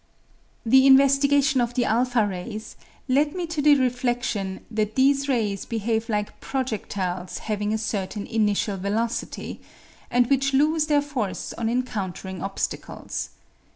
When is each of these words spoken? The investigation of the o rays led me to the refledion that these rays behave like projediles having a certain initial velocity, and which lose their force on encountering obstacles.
The 0.65 0.87
investigation 0.87 1.61
of 1.61 1.75
the 1.75 1.85
o 1.85 2.03
rays 2.25 2.75
led 3.07 3.35
me 3.35 3.45
to 3.45 3.61
the 3.61 3.75
refledion 3.75 4.61
that 4.71 4.95
these 4.95 5.27
rays 5.29 5.63
behave 5.65 6.09
like 6.09 6.39
projediles 6.39 7.37
having 7.37 7.71
a 7.71 7.77
certain 7.77 8.25
initial 8.25 8.77
velocity, 8.77 9.61
and 10.09 10.27
which 10.27 10.55
lose 10.55 10.87
their 10.87 11.03
force 11.03 11.53
on 11.53 11.69
encountering 11.69 12.41
obstacles. 12.41 13.29